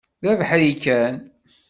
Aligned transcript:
D 0.21 0.25
abeḥri 0.31 0.67
kan. 0.83 1.15